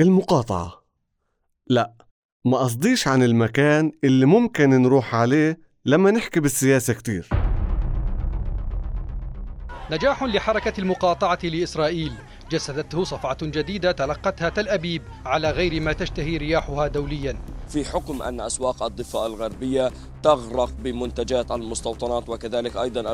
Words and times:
المقاطعة. 0.00 0.84
لا 1.66 1.94
ما 2.44 2.58
قصديش 2.58 3.08
عن 3.08 3.22
المكان 3.22 3.92
اللي 4.04 4.26
ممكن 4.26 4.70
نروح 4.70 5.14
عليه 5.14 5.58
لما 5.84 6.10
نحكي 6.10 6.40
بالسياسة 6.40 6.94
كتير. 6.94 7.28
نجاح 9.90 10.22
لحركة 10.22 10.80
المقاطعة 10.80 11.38
لإسرائيل. 11.44 12.12
جسدته 12.50 13.04
صفعة 13.04 13.36
جديدة 13.42 13.92
تلقتها 13.92 14.48
تل 14.48 14.68
أبيب 14.68 15.02
على 15.26 15.50
غير 15.50 15.80
ما 15.80 15.92
تشتهي 15.92 16.36
رياحها 16.36 16.86
دوليا. 16.86 17.36
في 17.68 17.84
حكم 17.84 18.22
أن 18.22 18.40
أسواق 18.40 18.82
الضفة 18.82 19.26
الغربية 19.26 19.90
تغرق 20.22 20.70
بمنتجات 20.78 21.50
المستوطنات 21.50 22.28
وكذلك 22.28 22.76
أيضا 22.76 23.12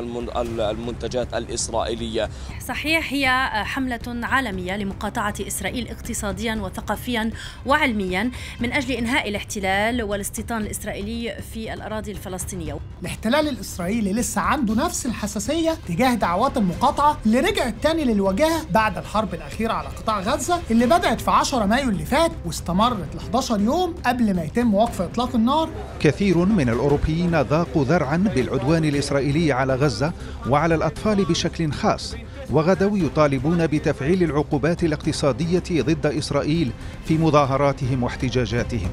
المنتجات 0.71 1.33
الإسرائيلية. 1.33 2.29
صحيح 2.67 3.13
هي 3.13 3.49
حملة 3.65 3.99
عالمية 4.07 4.77
لمقاطعة 4.77 5.33
إسرائيل 5.47 5.87
اقتصاديا 5.87 6.55
وثقافيا 6.55 7.31
وعلميا 7.65 8.31
من 8.59 8.73
أجل 8.73 8.91
إنهاء 8.91 9.29
الاحتلال 9.29 10.03
والاستيطان 10.03 10.61
الإسرائيلي 10.61 11.37
في 11.53 11.73
الأراضي 11.73 12.11
الفلسطينية. 12.11 12.79
الاحتلال 13.01 13.49
الإسرائيلي 13.49 14.13
لسه 14.13 14.41
عنده 14.41 14.85
نفس 14.85 15.05
الحساسية 15.05 15.77
تجاه 15.87 16.15
دعوات 16.15 16.57
المقاطعة 16.57 17.17
اللي 17.25 17.39
رجعت 17.39 17.73
تاني 17.81 18.03
للواجهة 18.03 18.65
بعد 18.71 18.97
الحرب. 18.97 19.20
الأخيرة 19.33 19.73
على 19.73 19.87
قطاع 19.87 20.19
غزة 20.19 20.59
اللي 20.71 20.85
بدأت 20.85 21.21
في 21.21 21.31
10 21.31 21.65
مايو 21.65 21.89
اللي 21.89 22.05
فات 22.05 22.31
واستمرت 22.45 23.15
ل 23.15 23.17
11 23.17 23.59
يوم 23.59 23.95
قبل 24.05 24.35
ما 24.35 24.43
يتم 24.43 24.75
وقف 24.75 25.01
إطلاق 25.01 25.35
النار. 25.35 25.69
كثير 25.99 26.37
من 26.37 26.69
الأوروبيين 26.69 27.41
ذاقوا 27.41 27.83
ذرعا 27.85 28.17
بالعدوان 28.17 28.85
الإسرائيلي 28.85 29.51
على 29.51 29.75
غزة 29.75 30.13
وعلى 30.49 30.75
الأطفال 30.75 31.25
بشكل 31.25 31.71
خاص 31.71 32.15
وغدوا 32.51 32.97
يطالبون 32.97 33.67
بتفعيل 33.67 34.23
العقوبات 34.23 34.83
الاقتصادية 34.83 35.81
ضد 35.81 36.05
إسرائيل 36.05 36.71
في 37.05 37.17
مظاهراتهم 37.17 38.03
واحتجاجاتهم. 38.03 38.89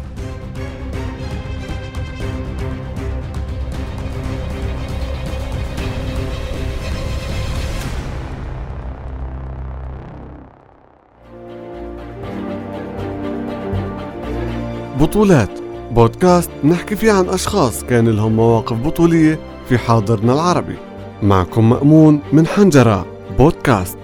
بطولات. 15.01 15.51
بودكاست 15.91 16.51
نحكي 16.65 16.97
فيه 16.97 17.13
عن 17.13 17.29
أشخاص 17.29 17.85
كان 17.85 18.09
لهم 18.09 18.33
مواقف 18.33 18.77
بطولية 18.77 19.39
في 19.69 19.79
حاضرنا 19.79 20.33
العربي. 20.33 20.77
معكم 21.23 21.71
مأمون 21.71 22.21
من 22.33 22.47
حنجرة. 22.47 23.07
بودكاست. 23.39 23.99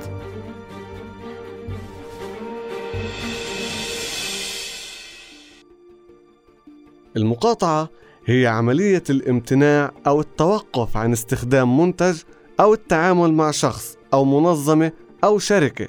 المقاطعة 7.17 7.89
هي 8.27 8.47
عملية 8.47 9.03
الامتناع 9.11 9.93
أو 10.07 10.21
التوقف 10.21 10.97
عن 10.97 11.13
استخدام 11.13 11.81
منتج 11.81 12.23
أو 12.61 12.75
التعامل 12.75 13.33
مع 13.33 13.51
شخص 13.51 13.97
أو 14.13 14.25
منظمة 14.25 14.93
أو 15.25 15.39
شركة. 15.39 15.89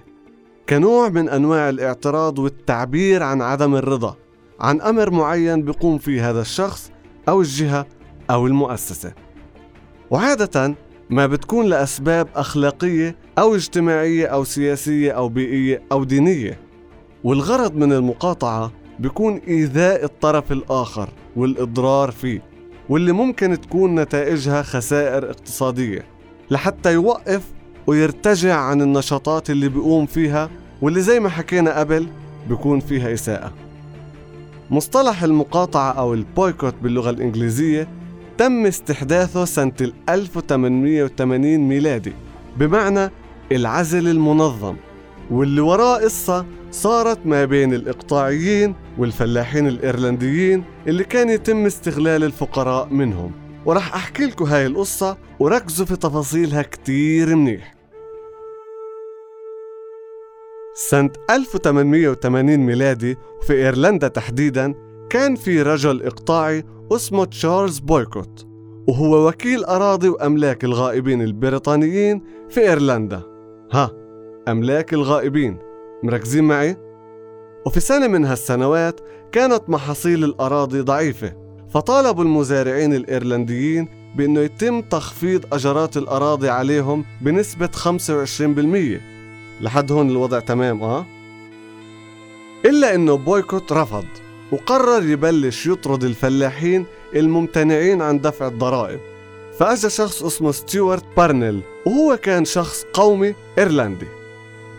كنوع 0.69 1.09
من 1.09 1.29
أنواع 1.29 1.69
الاعتراض 1.69 2.39
والتعبير 2.39 3.23
عن 3.23 3.41
عدم 3.41 3.75
الرضا. 3.75 4.15
عن 4.59 4.81
أمر 4.81 5.09
معين 5.11 5.61
بيقوم 5.61 5.97
فيه 5.97 6.29
هذا 6.29 6.41
الشخص 6.41 6.91
أو 7.29 7.41
الجهة 7.41 7.85
أو 8.29 8.47
المؤسسة. 8.47 9.13
وعادة 10.09 10.75
ما 11.09 11.27
بتكون 11.27 11.65
لأسباب 11.65 12.27
أخلاقية 12.35 13.15
أو 13.39 13.55
اجتماعية 13.55 14.27
أو 14.27 14.43
سياسية 14.43 15.11
أو 15.11 15.29
بيئية 15.29 15.81
أو 15.91 16.03
دينية. 16.03 16.59
والغرض 17.23 17.75
من 17.75 17.93
المقاطعة 17.93 18.71
بيكون 18.99 19.41
إيذاء 19.47 20.03
الطرف 20.03 20.51
الآخر 20.51 21.09
والإضرار 21.35 22.11
فيه 22.11 22.41
واللي 22.89 23.11
ممكن 23.11 23.61
تكون 23.61 23.99
نتائجها 23.99 24.61
خسائر 24.61 25.29
اقتصادية 25.29 26.05
لحتى 26.51 26.93
يوقف 26.93 27.43
ويرتجع 27.87 28.55
عن 28.55 28.81
النشاطات 28.81 29.49
اللي 29.49 29.69
بيقوم 29.69 30.05
فيها 30.05 30.49
واللي 30.81 31.01
زي 31.01 31.19
ما 31.19 31.29
حكينا 31.29 31.79
قبل 31.79 32.07
بيكون 32.49 32.79
فيها 32.79 33.13
إساءة. 33.13 33.64
مصطلح 34.69 35.23
المقاطعة 35.23 35.91
أو 35.91 36.13
البويكوت 36.13 36.75
باللغة 36.83 37.09
الإنجليزية 37.09 37.87
تم 38.37 38.65
استحداثه 38.65 39.45
سنة 39.45 39.73
1880 40.09 41.57
ميلادي 41.57 42.13
بمعنى 42.57 43.11
العزل 43.51 44.07
المنظم 44.07 44.75
واللي 45.31 45.61
وراه 45.61 45.97
قصة 45.97 46.45
صارت 46.71 47.19
ما 47.25 47.45
بين 47.45 47.73
الإقطاعيين 47.73 48.75
والفلاحين 48.97 49.67
الإيرلنديين 49.67 50.63
اللي 50.87 51.03
كان 51.03 51.29
يتم 51.29 51.65
استغلال 51.65 52.23
الفقراء 52.23 52.87
منهم. 52.93 53.31
ورح 53.65 53.95
أحكي 53.95 54.25
لكم 54.25 54.45
هاي 54.45 54.65
القصة 54.65 55.17
وركزوا 55.39 55.85
في 55.85 55.95
تفاصيلها 55.95 56.61
كتير 56.61 57.35
منيح. 57.35 57.74
سنة 60.77 61.09
1880 61.29 62.57
ميلادي 62.57 63.17
في 63.41 63.53
إيرلندا 63.53 64.07
تحديدا 64.07 64.73
كان 65.09 65.35
في 65.35 65.61
رجل 65.61 66.03
إقطاعي 66.03 66.63
اسمه 66.91 67.25
تشارلز 67.25 67.79
بويكوت 67.79 68.47
وهو 68.87 69.27
وكيل 69.27 69.63
أراضي 69.63 70.09
وأملاك 70.09 70.63
الغائبين 70.63 71.21
البريطانيين 71.21 72.21
في 72.49 72.59
إيرلندا. 72.59 73.21
ها 73.71 73.91
أملاك 74.47 74.93
الغائبين. 74.93 75.57
مركزين 76.03 76.43
معي؟ 76.43 76.77
وفي 77.65 77.79
سنة 77.79 78.07
من 78.07 78.25
هالسنوات 78.25 78.99
كانت 79.31 79.69
محاصيل 79.69 80.23
الأراضي 80.23 80.81
ضعيفة 80.81 81.33
فطالبوا 81.69 82.23
المزارعين 82.23 82.93
الإيرلنديين 82.93 83.87
بأنه 84.17 84.39
يتم 84.39 84.81
تخفيض 84.81 85.45
أجرات 85.53 85.97
الأراضي 85.97 86.49
عليهم 86.49 87.05
بنسبة 87.21 87.67
25% 87.67 89.14
لحد 89.61 89.91
هون 89.91 90.09
الوضع 90.09 90.39
تمام 90.39 90.83
آه؟ 90.83 91.05
إلا 92.65 92.95
إنه 92.95 93.15
بويكوت 93.15 93.71
رفض 93.73 94.05
وقرر 94.51 95.09
يبلش 95.09 95.65
يطرد 95.65 96.03
الفلاحين 96.03 96.85
الممتنعين 97.15 98.01
عن 98.01 98.19
دفع 98.21 98.47
الضرائب. 98.47 98.99
فأجا 99.59 99.89
شخص 99.89 100.23
اسمه 100.23 100.51
ستيوارت 100.51 101.05
بارنيل 101.17 101.61
وهو 101.85 102.17
كان 102.17 102.45
شخص 102.45 102.85
قومي 102.93 103.35
إيرلندي 103.57 104.07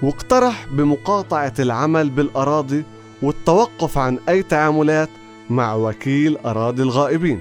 واقترح 0.03 0.67
بمقاطعة 0.71 1.53
العمل 1.59 2.11
بالأراضي 2.11 2.85
والتوقف 3.23 3.99
عن 3.99 4.19
أي 4.29 4.43
تعاملات 4.43 5.09
مع 5.51 5.75
وكيل 5.75 6.37
أراضي 6.37 6.83
الغائبين. 6.83 7.41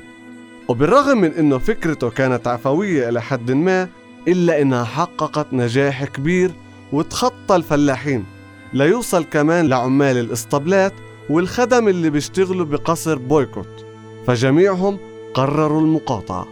وبالرغم 0.68 1.18
من 1.18 1.32
أنه 1.32 1.58
فكرته 1.58 2.10
كانت 2.10 2.48
عفوية 2.48 3.10
إلى 3.10 3.22
حد 3.22 3.52
ما 3.52 3.90
إلا 4.28 4.62
أنها 4.62 4.84
حققت 4.84 5.48
نجاح 5.54 6.06
كبير 6.06 6.52
وتخطى 6.96 7.56
الفلاحين. 7.56 8.26
ليوصل 8.74 9.24
كمان 9.24 9.68
لعمال 9.68 10.18
الإسطبلات 10.18 10.94
والخدم 11.30 11.88
اللي 11.88 12.10
بيشتغلوا 12.10 12.66
بقصر 12.66 13.18
بويكوت. 13.18 13.86
فجميعهم 14.28 14.98
قرروا 15.34 15.82
المقاطعة. 15.82 16.48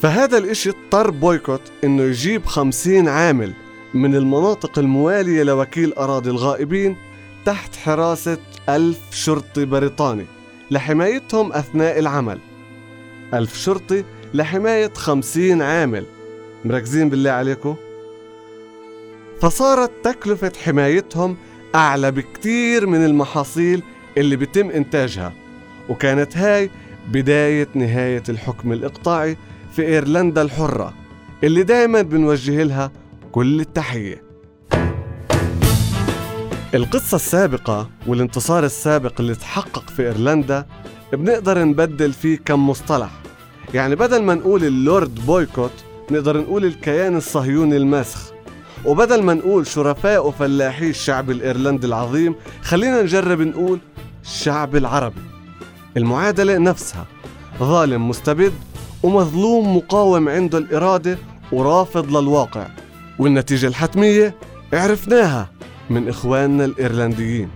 فهذا 0.00 0.38
الإشي 0.38 0.70
اضطر 0.70 1.10
بويكوت 1.10 1.60
إنه 1.84 2.02
يجيب 2.02 2.46
خمسين 2.46 3.08
عامل 3.08 3.52
من 3.94 4.14
المناطق 4.14 4.78
الموالية 4.78 5.42
لوكيل 5.42 5.92
أراضي 5.92 6.30
الغائبين 6.30 6.96
تحت 7.44 7.76
حراسة 7.76 8.38
ألف 8.68 8.98
شرطي 9.10 9.64
بريطاني 9.64 10.26
لحمايتهم 10.70 11.52
أثناء 11.52 11.98
العمل. 11.98 12.38
ألف 13.34 13.56
شرطي 13.56 14.04
لحماية 14.34 14.92
خمسين 14.94 15.62
عامل. 15.62 16.04
مركزين 16.64 17.08
بالله 17.08 17.30
عليكم. 17.30 17.76
فصارت 19.40 19.90
تكلفة 20.04 20.52
حمايتهم 20.64 21.36
أعلى 21.74 22.10
بكتير 22.10 22.86
من 22.86 23.04
المحاصيل 23.04 23.82
اللي 24.16 24.36
بيتم 24.36 24.70
إنتاجها 24.70 25.32
وكانت 25.88 26.36
هاي 26.36 26.70
بداية 27.08 27.68
نهاية 27.74 28.22
الحكم 28.28 28.72
الإقطاعي 28.72 29.36
في 29.72 29.82
إيرلندا 29.82 30.42
الحرة 30.42 30.94
اللي 31.44 31.62
دايما 31.62 32.02
بنوجه 32.02 32.62
لها 32.62 32.90
كل 33.32 33.60
التحية. 33.60 34.22
القصة 36.74 37.14
السابقة 37.16 37.90
والانتصار 38.06 38.64
السابق 38.64 39.20
اللي 39.20 39.34
تحقق 39.34 39.90
في 39.90 40.02
إيرلندا 40.02 40.66
بنقدر 41.12 41.64
نبدل 41.64 42.12
فيه 42.12 42.38
كم 42.44 42.68
مصطلح. 42.68 43.10
يعني 43.74 43.94
بدل 43.94 44.22
ما 44.22 44.34
نقول 44.34 44.64
اللورد 44.64 45.14
بويكوت 45.26 45.84
نقدر 46.10 46.36
نقول 46.40 46.64
الكيان 46.64 47.16
الصهيوني 47.16 47.76
الماسخ 47.76 48.35
وبدل 48.86 49.22
ما 49.22 49.34
نقول 49.34 49.66
شرفاء 49.66 50.26
وفلاحي 50.26 50.90
الشعب 50.90 51.30
الإيرلندي 51.30 51.86
العظيم 51.86 52.34
خلينا 52.62 53.02
نجرب 53.02 53.40
نقول 53.40 53.78
الشعب 54.24 54.76
العربي. 54.76 55.20
المعادلة 55.96 56.58
نفسها 56.58 57.06
ظالم 57.58 58.08
مستبد 58.08 58.52
ومظلوم 59.02 59.76
مقاوم 59.76 60.28
عنده 60.28 60.58
الإرادة 60.58 61.18
ورافض 61.52 62.16
للواقع. 62.16 62.66
والنتيجة 63.18 63.66
الحتمية 63.66 64.34
عرفناها 64.72 65.50
من 65.90 66.08
إخواننا 66.08 66.64
الإيرلنديين. 66.64 67.48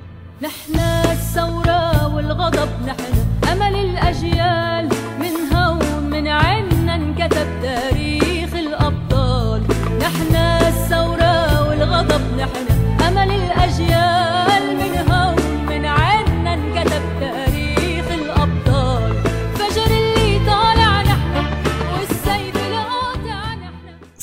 نحن 0.42 0.79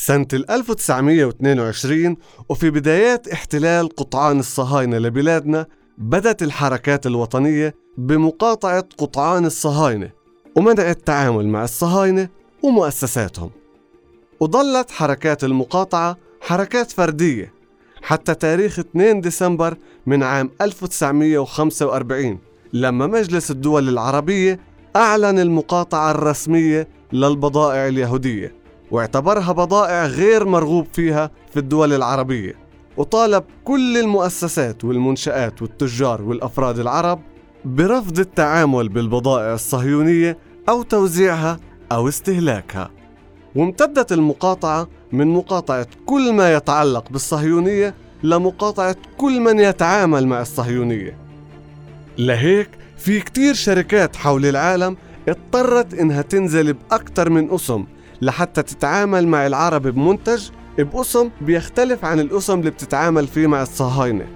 سنة 0.08 0.26
1922 0.32 2.16
وفي 2.48 2.70
بدايات 2.70 3.28
احتلال 3.28 3.88
قطعان 3.88 4.38
الصهاينة 4.38 4.98
لبلادنا 4.98 5.66
بدت 5.98 6.42
الحركات 6.42 7.06
الوطنية 7.06 7.74
بمقاطعة 7.98 8.84
قطعان 8.98 9.46
الصهاينة 9.46 10.10
ومنع 10.56 10.90
التعامل 10.90 11.48
مع 11.48 11.64
الصهاينة 11.64 12.28
ومؤسساتهم. 12.62 13.50
وظلت 14.40 14.90
حركات 14.90 15.44
المقاطعة 15.44 16.16
حركات 16.40 16.90
فردية 16.90 17.52
حتى 18.02 18.34
تاريخ 18.34 18.78
2 18.78 19.20
ديسمبر 19.20 19.76
من 20.06 20.22
عام 20.22 20.50
1945 20.60 22.38
لما 22.72 23.06
مجلس 23.06 23.50
الدول 23.50 23.88
العربية 23.88 24.60
أعلن 24.96 25.38
المقاطعة 25.38 26.10
الرسمية 26.10 26.88
للبضائع 27.12 27.88
اليهودية. 27.88 28.57
واعتبرها 28.90 29.52
بضائع 29.52 30.06
غير 30.06 30.44
مرغوب 30.44 30.86
فيها 30.92 31.30
في 31.52 31.58
الدول 31.58 31.92
العربية. 31.92 32.54
وطالب 32.96 33.44
كل 33.64 33.96
المؤسسات 33.96 34.84
والمنشآت 34.84 35.62
والتجار 35.62 36.22
والأفراد 36.22 36.78
العرب 36.78 37.20
برفض 37.64 38.18
التعامل 38.18 38.88
بالبضائع 38.88 39.54
الصهيونية 39.54 40.38
أو 40.68 40.82
توزيعها 40.82 41.60
أو 41.92 42.08
استهلاكها. 42.08 42.90
وامتدت 43.56 44.12
المقاطعة 44.12 44.88
من 45.12 45.26
مقاطعة 45.26 45.86
كل 46.06 46.32
ما 46.32 46.54
يتعلق 46.54 47.10
بالصهيونية 47.10 47.94
لمقاطعة 48.22 48.96
كل 49.18 49.40
من 49.40 49.60
يتعامل 49.60 50.26
مع 50.26 50.40
الصهيونية. 50.40 51.18
لهيك 52.18 52.68
في 52.96 53.20
كتير 53.20 53.54
شركات 53.54 54.16
حول 54.16 54.46
العالم 54.46 54.96
اضطرت 55.28 55.94
إنها 55.94 56.22
تنزل 56.22 56.72
بأكثر 56.72 57.30
من 57.30 57.50
اسم 57.50 57.84
لحتى 58.22 58.62
تتعامل 58.62 59.28
مع 59.28 59.46
العرب 59.46 59.82
بمنتج 59.82 60.48
باسم 60.78 61.30
بيختلف 61.40 62.04
عن 62.04 62.20
الاسم 62.20 62.58
اللي 62.58 62.70
بتتعامل 62.70 63.26
فيه 63.26 63.46
مع 63.46 63.62
الصهاينة. 63.62 64.26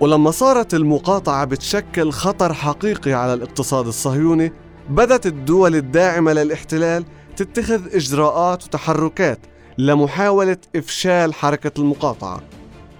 ولما 0.00 0.30
صارت 0.30 0.74
المقاطعة 0.74 1.44
بتشكل 1.44 2.10
خطر 2.10 2.52
حقيقي 2.52 3.12
على 3.12 3.34
الاقتصاد 3.34 3.86
الصهيوني 3.86 4.52
بدت 4.90 5.26
الدول 5.26 5.76
الداعمة 5.76 6.32
للاحتلال 6.32 7.04
تتخذ 7.36 7.94
إجراءات 7.94 8.64
وتحركات 8.64 9.38
لمحاولة 9.78 10.56
إفشال 10.76 11.34
حركة 11.34 11.72
المقاطعة. 11.78 12.40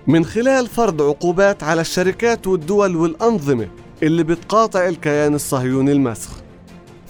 من 0.06 0.24
خلال 0.24 0.66
فرض 0.66 1.02
عقوبات 1.02 1.62
على 1.62 1.80
الشركات 1.80 2.46
والدول 2.46 2.96
والأنظمة 2.96 3.68
اللي 4.02 4.22
بتقاطع 4.22 4.88
الكيان 4.88 5.34
الصهيوني 5.34 5.92
المسخ. 5.92 6.30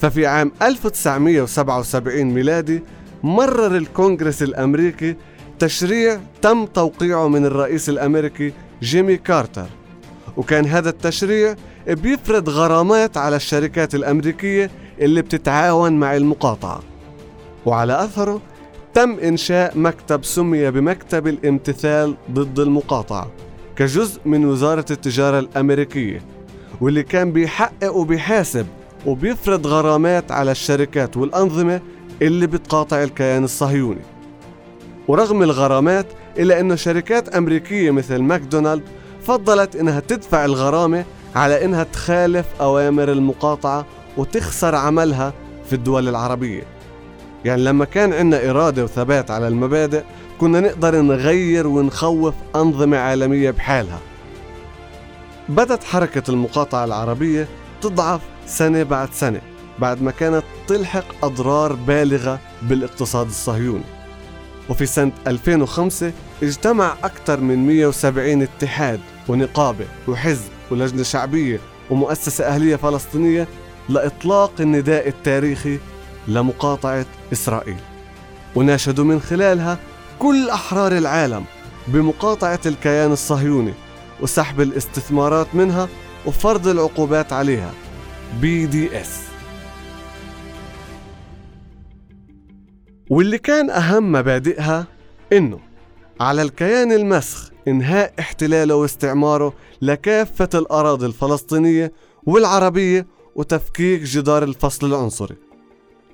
ففي 0.01 0.27
عام 0.27 0.53
1977 0.63 2.25
ميلادي 2.25 2.83
مرر 3.23 3.77
الكونغرس 3.77 4.43
الأمريكي 4.43 5.17
تشريع 5.59 6.21
تم 6.43 6.67
توقيعه 6.67 7.29
من 7.29 7.45
الرئيس 7.47 7.89
الأمريكي 7.89 8.53
جيمي 8.83 9.17
كارتر. 9.17 9.67
وكان 10.37 10.67
هذا 10.67 10.91
التشريع 10.91 11.55
بيفرض 11.87 12.49
غرامات 12.49 13.17
على 13.17 13.37
الشركات 13.37 13.95
الأمريكية 13.95 14.71
اللي 15.01 15.23
بتتعاون 15.23 15.93
مع 15.93 16.17
المقاطعة. 16.17 16.81
وعلى 17.67 18.05
أثره 18.05 18.41
تم 18.95 19.19
إنشاء 19.19 19.79
مكتب 19.79 20.25
سمي 20.25 20.71
بمكتب 20.71 21.27
الامتثال 21.27 22.17
ضد 22.31 22.59
المقاطعة 22.61 23.31
كجزء 23.77 24.21
من 24.25 24.45
وزارة 24.45 24.85
التجارة 24.91 25.39
الأمريكية 25.39 26.23
واللي 26.81 27.03
كان 27.03 27.33
بيحقق 27.33 27.95
وبيحاسب 27.95 28.67
وبيفرض 29.07 29.67
غرامات 29.67 30.33
على 30.33 30.51
الشركات 30.51 31.17
والأنظمة 31.17 31.81
اللي 32.23 32.47
بتقاطع 32.47 33.03
الكيان 33.03 33.45
الصهيوني. 33.45 34.01
ورغم 35.09 35.43
الغرامات 35.43 36.07
إلا 36.39 36.61
أنه 36.61 36.75
شركات 36.75 37.29
أمريكية 37.29 37.91
مثل 37.91 38.19
ماكدونالد 38.19 38.83
فضلت 39.23 39.77
إنها 39.77 40.01
تدفع 40.01 40.45
الغرامة 40.45 41.05
على 41.37 41.65
إنها 41.65 41.83
تخالف 41.85 42.47
أوامر 42.61 43.13
المقاطعة 43.13 43.87
وتخسر 44.17 44.75
عملها 44.75 45.33
في 45.67 45.73
الدول 45.73 46.09
العربية. 46.09 46.63
يعني 47.45 47.63
لما 47.63 47.85
كان 47.85 48.13
عندنا 48.13 48.51
إرادة 48.51 48.85
وثبات 48.85 49.31
على 49.31 49.49
المبادئ 49.49 50.03
كنا 50.41 50.61
نقدر 50.61 51.01
نغير 51.01 51.67
ونخوف 51.67 52.35
أنظمة 52.57 52.97
عالمية 52.97 53.51
بحالها. 53.51 53.99
بدت 55.49 55.85
حركة 55.85 56.23
المقاطعة 56.31 56.85
العربية 56.85 57.49
تضعف 57.81 58.21
سنة 58.49 58.83
بعد 58.83 59.09
سنة 59.13 59.41
بعد 59.79 60.03
ما 60.03 60.11
كانت 60.11 60.43
تلحق 60.69 61.25
أضرار 61.25 61.73
بالغة 61.73 62.41
بالاقتصاد 62.63 63.27
الصهيوني. 63.27 63.85
وفي 64.69 64.87
سنة 64.87 65.13
2005 65.27 66.13
اجتمع 66.43 66.95
أكثر 67.05 67.41
من 67.41 67.67
170 67.67 68.43
اتحاد 68.43 69.01
ونقابة 69.29 69.85
وحزب 70.09 70.49
ولجنة 70.71 71.03
شعبية 71.03 71.61
ومؤسسة 71.91 72.45
أهلية 72.45 72.77
فلسطينية 72.77 73.49
لإطلاق 73.89 74.53
النداء 74.61 75.09
التاريخي 75.09 75.79
لمقاطعة 76.29 77.07
إسرائيل. 77.33 77.77
وناشدوا 78.55 79.05
من 79.05 79.21
خلالها 79.21 79.79
كل 80.19 80.51
أحرار 80.51 80.93
العالم 80.93 81.45
بمقاطعة 81.89 82.61
الكيان 82.67 83.13
الصهيوني 83.13 83.75
وسحب 84.21 84.61
الاستثمارات 84.61 85.47
منها 85.55 85.89
وفرض 86.27 86.69
العقوبات 86.69 87.33
عليها. 87.33 87.71
بي 88.41 88.67
دي 88.67 89.01
اس 89.01 89.23
واللي 93.11 93.39
كان 93.39 93.71
أهم 93.71 94.13
مبادئها 94.13 94.87
إنه 95.33 95.59
على 96.21 96.43
الكيان 96.43 96.93
المسخ 96.93 97.51
إنهاء 97.69 98.13
احتلاله 98.19 98.75
واستعماره 98.75 99.53
لكافة 99.83 100.49
الأراضي 100.55 101.07
الفلسطينية 101.07 101.93
والعربية 102.27 103.07
وتفكيك 103.37 104.03
جدار 104.03 104.43
الفصل 104.43 104.87
العنصري. 104.87 105.37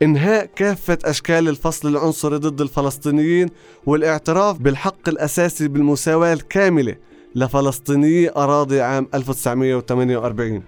إنهاء 0.02 0.46
كافة 0.56 0.98
أشكال 1.04 1.48
الفصل 1.48 1.88
العنصري 1.88 2.36
ضد 2.36 2.60
الفلسطينيين 2.60 3.48
والاعتراف 3.86 4.58
بالحق 4.58 5.08
الأساسي 5.08 5.68
بالمساواة 5.68 6.32
الكاملة 6.32 6.96
لفلسطينيي 7.34 8.30
أراضي 8.30 8.80
عام 8.80 9.08
1948 9.14 10.62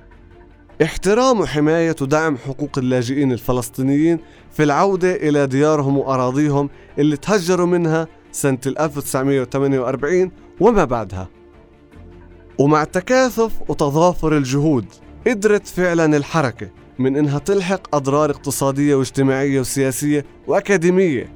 احترام 0.82 1.40
وحماية 1.40 1.96
ودعم 2.00 2.36
حقوق 2.36 2.78
اللاجئين 2.78 3.32
الفلسطينيين 3.32 4.18
في 4.52 4.62
العودة 4.62 5.14
إلى 5.14 5.46
ديارهم 5.46 5.98
وأراضيهم 5.98 6.70
اللي 6.98 7.16
تهجروا 7.16 7.66
منها 7.66 8.08
سنة 8.32 8.58
1948 8.66 10.30
وما 10.60 10.84
بعدها. 10.84 11.28
ومع 12.58 12.84
تكاثف 12.84 13.52
وتضافر 13.68 14.36
الجهود 14.36 14.84
قدرت 15.26 15.66
فعلا 15.66 16.16
الحركة 16.16 16.70
من 16.98 17.16
إنها 17.16 17.38
تلحق 17.38 17.96
أضرار 17.96 18.30
اقتصادية 18.30 18.94
واجتماعية 18.94 19.60
وسياسية 19.60 20.24
وأكاديمية 20.46 21.32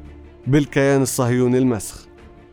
بالكيان 0.47 1.03
الصهيوني 1.03 1.59
المسخ. 1.59 2.07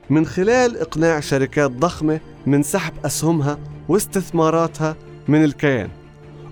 من 0.10 0.26
خلال 0.26 0.78
إقناع 0.78 1.20
شركات 1.20 1.72
ضخمة 1.72 2.20
من 2.46 2.64
سحب 2.64 2.94
أسهمها 3.06 3.60
واستثماراتها 3.90 4.96
من 5.28 5.44
الكيان. 5.44 5.90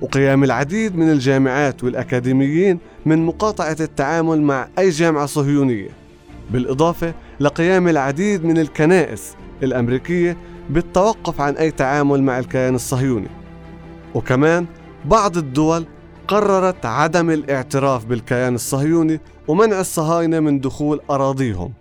وقيام 0.02 0.44
العديد 0.44 0.96
من 0.96 1.12
الجامعات 1.12 1.84
والأكاديميين 1.84 2.80
من 3.06 3.26
مقاطعة 3.26 3.78
التعامل 3.80 4.42
مع 4.42 4.68
أي 4.80 4.90
جامعة 4.90 5.26
صهيونية. 5.26 5.90
بالإضافة 6.52 7.14
لقيام 7.40 7.88
العديد 7.88 8.46
من 8.46 8.58
الكنائس 8.58 9.36
الأمريكية 9.64 10.38
بالتوقف 10.70 11.42
عن 11.42 11.54
أي 11.54 11.72
تعامل 11.72 12.24
مع 12.24 12.40
الكيان 12.40 12.76
الصهيوني. 12.76 13.28
وكمان 14.16 14.66
بعض 15.06 15.38
الدول 15.38 15.86
قررت 16.28 16.86
عدم 16.86 17.30
الاعتراف 17.30 18.06
بالكيان 18.06 18.56
الصهيوني 18.56 19.20
ومنع 19.48 19.80
الصهاينة 19.80 20.40
من 20.40 20.60
دخول 20.60 21.02
أراضيهم. 21.10 21.72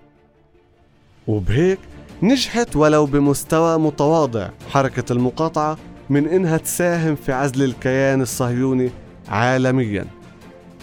وبهيك 1.26 1.78
نجحت 2.22 2.76
ولو 2.76 3.06
بمستوى 3.06 3.78
متواضع 3.78 4.48
حركة 4.70 5.12
المقاطعة 5.12 5.78
من 6.10 6.28
إنها 6.28 6.56
تساهم 6.56 7.14
في 7.14 7.32
عزل 7.32 7.62
الكيان 7.62 8.22
الصهيوني 8.22 8.90
عالميا. 9.28 10.06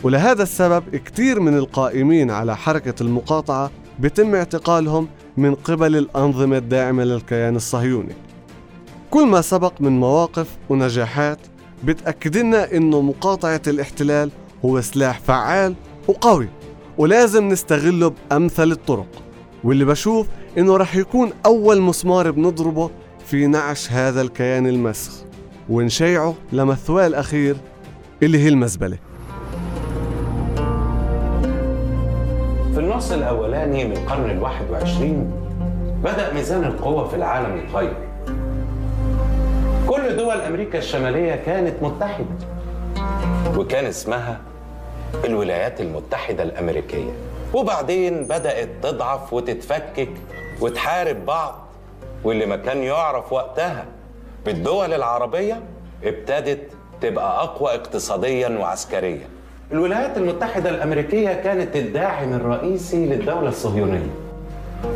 ولهذا 0.03 0.43
السبب 0.43 0.95
كتير 0.95 1.39
من 1.39 1.57
القائمين 1.57 2.31
على 2.31 2.57
حركة 2.57 3.03
المقاطعة 3.03 3.71
بتم 3.99 4.35
اعتقالهم 4.35 5.07
من 5.37 5.55
قبل 5.55 5.97
الأنظمة 5.97 6.57
الداعمة 6.57 7.03
للكيان 7.03 7.55
الصهيوني. 7.55 8.13
كل 9.11 9.27
ما 9.27 9.41
سبق 9.41 9.73
من 9.79 9.99
مواقف 9.99 10.47
ونجاحات 10.69 11.39
بتأكد 11.83 12.37
لنا 12.37 12.73
إنه 12.73 13.01
مقاطعة 13.01 13.61
الاحتلال 13.67 14.31
هو 14.65 14.81
سلاح 14.81 15.19
فعال 15.19 15.75
وقوي 16.07 16.47
ولازم 16.97 17.47
نستغله 17.47 18.13
بأمثل 18.29 18.71
الطرق. 18.71 19.07
واللي 19.63 19.85
بشوف 19.85 20.27
إنه 20.57 20.77
رح 20.77 20.95
يكون 20.95 21.29
أول 21.45 21.81
مسمار 21.81 22.31
بنضربه 22.31 22.89
في 23.25 23.47
نعش 23.47 23.91
هذا 23.91 24.21
الكيان 24.21 24.67
المسخ 24.67 25.11
ونشيعه 25.69 26.35
لمثواه 26.51 27.07
الأخير 27.07 27.55
اللي 28.23 28.43
هي 28.43 28.47
المزبلة. 28.47 28.97
في 32.73 32.79
النص 32.79 33.11
الأولاني 33.11 33.85
من 33.85 33.91
القرن 33.91 34.29
الواحد 34.29 34.69
وعشرين 34.71 35.31
بدأ 36.03 36.33
ميزان 36.33 36.63
القوة 36.63 37.07
في 37.07 37.15
العالم 37.15 37.57
يتغير. 37.57 37.97
كل 39.87 40.17
دول 40.17 40.41
أمريكا 40.41 40.77
الشمالية 40.77 41.35
كانت 41.35 41.83
متحدة 41.83 42.25
وكان 43.57 43.85
اسمها 43.85 44.39
الولايات 45.25 45.81
المتحدة 45.81 46.43
الأمريكية. 46.43 47.11
وبعدين 47.53 48.23
بدأت 48.23 48.69
تضعف 48.83 49.33
وتتفكك 49.33 50.09
وتحارب 50.61 51.25
بعض 51.25 51.70
واللي 52.23 52.45
ما 52.45 52.55
كان 52.55 52.83
يعرف 52.83 53.33
وقتها 53.33 53.85
بالدول 54.45 54.93
العربية 54.93 55.61
ابتدت 56.03 56.71
تبقى 57.01 57.43
أقوى 57.43 57.75
اقتصاديا 57.75 58.49
وعسكريا. 58.49 59.27
الولايات 59.71 60.17
المتحدة 60.17 60.69
الأمريكية 60.69 61.33
كانت 61.33 61.75
الداعم 61.75 62.33
الرئيسي 62.33 63.05
للدولة 63.05 63.49
الصهيونية. 63.49 64.09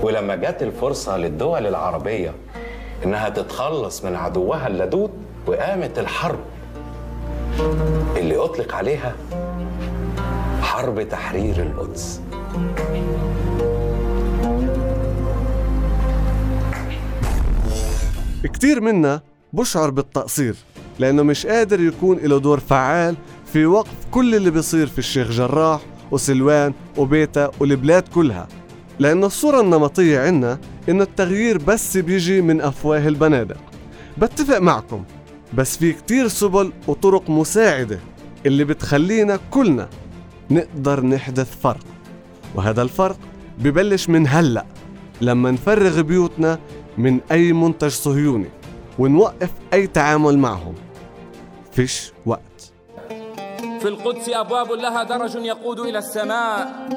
ولما 0.01 0.35
جت 0.35 0.63
الفرصة 0.63 1.17
للدول 1.17 1.67
العربية 1.67 2.31
إنها 3.05 3.29
تتخلص 3.29 4.05
من 4.05 4.15
عدوها 4.15 4.67
اللدود 4.67 5.11
وقامت 5.47 5.99
الحرب 5.99 6.39
اللي 8.17 8.37
أطلق 8.37 8.75
عليها 8.75 9.13
حرب 10.61 11.09
تحرير 11.09 11.55
القدس. 11.61 12.21
كتير 18.47 18.81
منا 18.81 19.21
بشعر 19.53 19.89
بالتقصير 19.89 20.55
لأنه 20.99 21.23
مش 21.23 21.45
قادر 21.45 21.81
يكون 21.81 22.17
له 22.17 22.39
دور 22.39 22.59
فعال 22.59 23.15
في 23.53 23.65
وقف 23.65 23.95
كل 24.11 24.35
اللي 24.35 24.51
بيصير 24.51 24.87
في 24.87 24.99
الشيخ 24.99 25.31
جراح 25.31 25.81
وسلوان 26.11 26.73
وبيتا 26.97 27.51
والبلاد 27.59 28.07
كلها. 28.07 28.47
لأنه 28.99 29.25
الصورة 29.25 29.61
النمطية 29.61 30.19
عنا 30.19 30.59
إنه 30.89 31.03
التغيير 31.03 31.57
بس 31.57 31.97
بيجي 31.97 32.41
من 32.41 32.61
أفواه 32.61 33.07
البنادق. 33.07 33.57
بتفق 34.17 34.57
معكم 34.57 35.03
بس 35.53 35.77
في 35.77 35.93
كتير 35.93 36.27
سبل 36.27 36.71
وطرق 36.87 37.29
مساعدة 37.29 37.99
اللي 38.45 38.63
بتخلينا 38.63 39.39
كلنا 39.51 39.89
نقدر 40.51 41.05
نحدث 41.05 41.55
فرق. 41.63 41.85
وهذا 42.55 42.81
الفرق 42.81 43.19
ببلش 43.59 44.09
من 44.09 44.27
هلأ 44.27 44.65
لما 45.21 45.51
نفرغ 45.51 46.01
بيوتنا 46.01 46.59
من 46.97 47.19
أي 47.31 47.53
منتج 47.53 47.89
صهيوني 47.89 48.49
ونوقف 48.99 49.51
أي 49.73 49.87
تعامل 49.87 50.37
معهم. 50.37 50.75
فيش 51.71 52.11
وقت. 52.25 52.71
في 53.79 53.87
القدس 53.87 54.29
أبواب 54.29 54.71
لها 54.71 55.03
درج 55.03 55.35
يقود 55.35 55.79
إلى 55.79 55.97
السماء. 55.97 56.87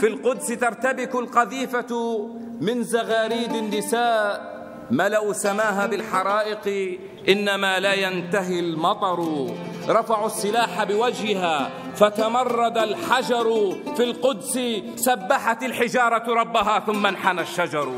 في 0.00 0.06
القدس 0.06 0.46
ترتبك 0.46 1.14
القذيفة 1.14 2.20
من 2.60 2.82
زغاريد 2.82 3.52
النساء. 3.52 4.54
ملأوا 4.90 5.32
سماها 5.32 5.86
بالحرائق 5.86 6.98
إنما 7.28 7.80
لا 7.80 7.94
ينتهي 7.94 8.60
المطر. 8.60 9.46
رفعوا 9.88 10.26
السلاح 10.26 10.84
بوجهها 10.84 11.70
فتمرد 11.96 12.78
الحجر. 12.78 13.76
في 13.96 14.04
القدس 14.04 14.58
سبحت 14.96 15.62
الحجارة 15.62 16.34
ربها 16.34 16.80
ثم 16.80 17.06
انحنى 17.06 17.40
الشجر. 17.40 17.92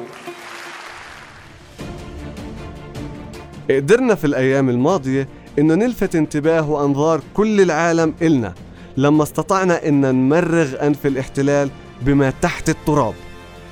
قدرنا 3.71 4.15
في 4.15 4.27
الأيام 4.27 4.71
الماضية 4.71 5.29
إنه 5.59 5.75
نلفت 5.75 6.15
انتباه 6.15 6.71
وأنظار 6.71 7.21
كل 7.35 7.61
العالم 7.61 8.15
إلنا 8.23 8.55
لما 8.97 9.23
استطعنا 9.23 9.89
إن 9.89 10.01
نمرغ 10.01 10.87
أنف 10.87 11.07
الاحتلال 11.07 11.71
بما 12.03 12.31
تحت 12.31 12.69
التراب. 12.69 13.15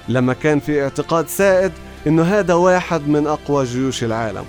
لما 0.08 0.32
كان 0.32 0.60
في 0.60 0.82
اعتقاد 0.82 1.28
سائد 1.28 1.72
إنه 2.06 2.22
هذا 2.22 2.54
واحد 2.54 3.08
من 3.08 3.26
أقوى 3.26 3.64
جيوش 3.64 4.04
العالم. 4.04 4.44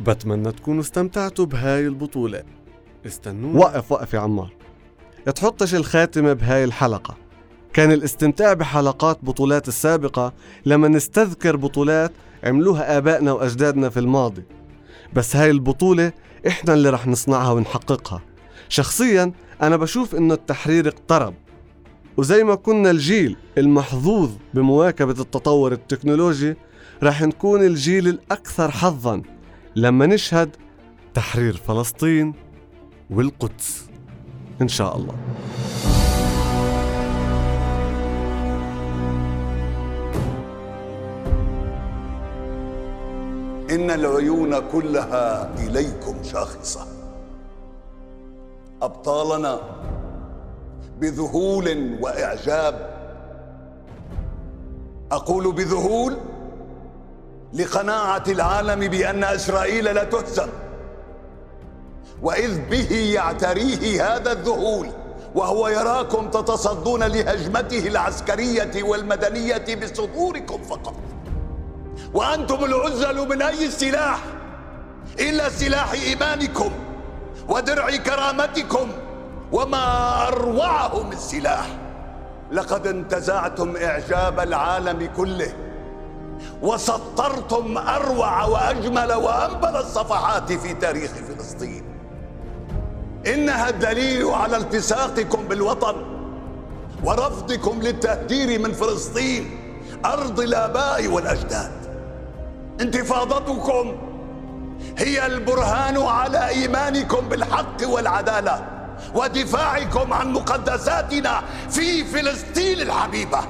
بتمنى 0.00 0.52
تكونوا 0.52 0.80
استمتعتوا 0.80 1.46
بهاي 1.46 1.86
البطولة. 1.86 2.42
استنوا 3.06 3.60
وقف 3.60 3.92
وقف 3.92 4.14
يا 4.14 4.18
عمار. 4.18 4.52
تحطش 5.34 5.74
الخاتمة 5.74 6.32
بهاي 6.32 6.64
الحلقة. 6.64 7.23
كان 7.74 7.92
الاستمتاع 7.92 8.52
بحلقات 8.52 9.18
بطولات 9.22 9.68
السابقة 9.68 10.32
لما 10.66 10.88
نستذكر 10.88 11.56
بطولات 11.56 12.12
عملوها 12.44 12.98
آبائنا 12.98 13.32
وأجدادنا 13.32 13.88
في 13.88 14.00
الماضي. 14.00 14.42
بس 15.14 15.36
هاي 15.36 15.50
البطولة 15.50 16.12
إحنا 16.46 16.74
اللي 16.74 16.90
رح 16.90 17.06
نصنعها 17.06 17.52
ونحققها. 17.52 18.22
شخصيا 18.68 19.32
أنا 19.62 19.76
بشوف 19.76 20.14
إنه 20.14 20.34
التحرير 20.34 20.88
اقترب. 20.88 21.34
وزي 22.16 22.44
ما 22.44 22.54
كنا 22.54 22.90
الجيل 22.90 23.36
المحظوظ 23.58 24.30
بمواكبة 24.54 25.20
التطور 25.20 25.72
التكنولوجي 25.72 26.56
رح 27.02 27.22
نكون 27.22 27.62
الجيل 27.62 28.08
الأكثر 28.08 28.70
حظا 28.70 29.22
لما 29.76 30.06
نشهد 30.06 30.56
تحرير 31.14 31.56
فلسطين 31.56 32.34
والقدس. 33.10 33.86
إن 34.62 34.68
شاء 34.68 34.96
الله. 34.96 35.14
إن 43.74 43.90
العيون 43.90 44.70
كلها 44.72 45.50
إليكم 45.58 46.14
شاخصة. 46.22 46.86
أبطالنا 48.82 49.60
بذهول 51.00 51.96
وإعجاب. 52.00 52.94
أقول 55.12 55.52
بذهول 55.52 56.16
لقناعة 57.52 58.24
العالم 58.28 58.80
بأن 58.88 59.24
إسرائيل 59.24 59.84
لا 59.84 60.04
تهزم 60.04 60.48
وإذ 62.22 62.68
به 62.70 63.12
يعتريه 63.14 64.14
هذا 64.16 64.32
الذهول 64.32 64.88
وهو 65.34 65.68
يراكم 65.68 66.30
تتصدون 66.30 67.02
لهجمته 67.02 67.88
العسكرية 67.88 68.82
والمدنية 68.82 69.74
بصدوركم 69.82 70.62
فقط. 70.62 70.94
وأنتم 72.14 72.64
العزل 72.64 73.28
من 73.28 73.42
أي 73.42 73.70
سلاح؟ 73.70 74.18
إلا 75.20 75.48
سلاح 75.48 75.92
إيمانكم 75.92 76.70
ودرع 77.48 77.96
كرامتكم 77.96 78.88
وما 79.52 80.28
أروعه 80.28 81.02
من 81.02 81.16
سلاح 81.16 81.66
لقد 82.52 82.86
انتزعتم 82.86 83.76
إعجاب 83.76 84.40
العالم 84.40 85.10
كله 85.16 85.52
وسطرتم 86.62 87.78
أروع 87.78 88.44
وأجمل 88.44 89.12
وأنبل 89.12 89.76
الصفحات 89.76 90.52
في 90.52 90.74
تاريخ 90.74 91.10
فلسطين. 91.10 91.84
إنها 93.26 93.68
الدليل 93.68 94.26
على 94.26 94.56
التصاقكم 94.56 95.48
بالوطن 95.48 95.94
ورفضكم 97.04 97.82
للتهجير 97.82 98.60
من 98.60 98.72
فلسطين 98.72 99.60
أرض 100.04 100.40
الآباء 100.40 101.06
والأجداد. 101.06 101.83
انتفاضتكم 102.80 103.96
هي 104.98 105.26
البرهان 105.26 106.02
على 106.02 106.48
إيمانكم 106.48 107.28
بالحق 107.28 107.88
والعدالة 107.88 108.66
ودفاعكم 109.14 110.12
عن 110.12 110.32
مقدساتنا 110.32 111.42
في 111.70 112.04
فلسطين 112.04 112.80
الحبيبة. 112.80 113.40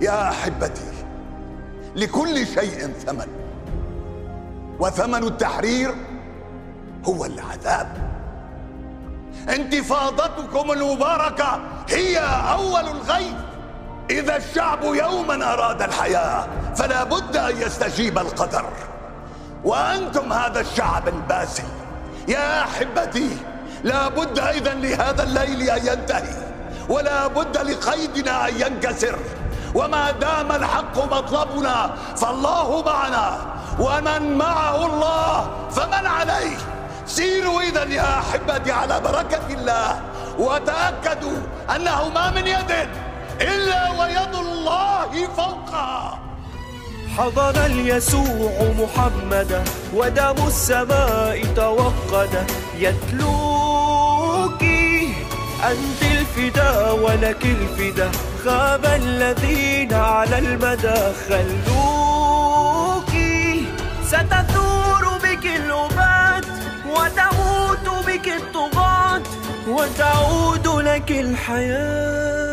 يا 0.00 0.30
أحبتي 0.30 0.90
لكل 1.96 2.46
شيء 2.46 2.92
ثمن 3.06 3.26
وثمن 4.80 5.24
التحرير 5.24 5.94
هو 7.04 7.24
العذاب. 7.24 8.10
انتفاضتكم 9.48 10.72
المباركة 10.72 11.60
هي 11.88 12.18
أول 12.52 12.88
الغيث 12.88 13.34
إذا 14.10 14.36
الشعب 14.36 14.84
يوما 14.84 15.52
أراد 15.54 15.82
الحياة 15.82 16.46
فلا 16.76 17.04
بد 17.04 17.36
أن 17.36 17.62
يستجيب 17.62 18.18
القدر. 18.18 18.64
وأنتم 19.64 20.32
هذا 20.32 20.60
الشعب 20.60 21.08
الباسل 21.08 21.64
يا 22.28 22.62
أحبتي 22.62 23.36
لا 23.84 24.08
بد 24.08 24.38
أيضا 24.38 24.70
لهذا 24.70 25.22
الليل 25.22 25.70
أن 25.70 25.86
ينتهي 25.86 26.34
ولا 26.88 27.26
بد 27.26 27.56
لقيدنا 27.58 28.48
أن 28.48 28.54
ينكسر. 28.60 29.18
وما 29.74 30.10
دام 30.10 30.52
الحق 30.52 31.04
مطلبنا 31.12 31.90
فالله 32.16 32.82
معنا. 32.86 33.38
ومن 33.78 34.38
معه 34.38 34.86
الله 34.86 35.50
فمن 35.70 36.06
عليه. 36.06 36.56
سيروا 37.06 37.60
إذا 37.60 37.84
يا 37.84 38.18
أحبتي 38.18 38.72
على 38.72 39.00
بركة 39.00 39.46
الله 39.50 40.00
وتأكدوا 40.38 41.38
أنه 41.76 42.08
ما 42.08 42.30
من 42.30 42.46
يد. 42.46 42.88
إلا 43.40 43.90
ويد 43.90 44.34
الله 44.34 45.28
فوقها. 45.36 46.18
حضر 47.16 47.66
اليسوع 47.66 48.72
محمدا 48.78 49.64
ودم 49.94 50.46
السماء 50.46 51.44
توقد 51.56 52.50
يتلوك 52.78 54.62
أنت 55.64 56.02
الفدا 56.02 56.90
ولك 56.90 57.44
الفدا. 57.44 58.10
خاب 58.44 58.84
الذين 58.84 59.94
على 59.94 60.38
المدى. 60.38 61.14
خلوك. 61.28 63.12
ستثور 64.06 65.18
بك 65.24 65.46
الأبات 65.46 66.46
وتموت 66.88 68.04
بك 68.06 68.28
الطغاة. 68.28 69.22
وتعود 69.68 70.66
لك 70.66 71.10
الحياة. 71.10 72.49